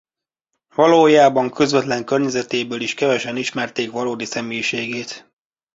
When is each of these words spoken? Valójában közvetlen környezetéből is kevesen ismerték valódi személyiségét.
Valójában 0.75 1.51
közvetlen 1.51 2.05
környezetéből 2.05 2.81
is 2.81 2.93
kevesen 2.93 3.37
ismerték 3.37 3.91
valódi 3.91 4.25
személyiségét. 4.25 5.33